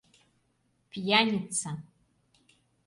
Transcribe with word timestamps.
Пьяница! 0.89 1.71